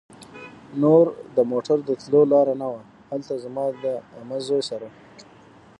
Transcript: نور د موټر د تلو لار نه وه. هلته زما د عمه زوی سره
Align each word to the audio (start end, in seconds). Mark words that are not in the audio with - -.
نور 0.81 1.05
د 1.35 1.37
موټر 1.51 1.77
د 1.87 1.89
تلو 2.01 2.21
لار 2.31 2.47
نه 2.61 2.67
وه. 2.71 2.81
هلته 3.11 3.33
زما 3.43 3.65
د 3.83 3.85
عمه 4.17 4.37
زوی 4.47 4.61
سره 4.69 4.87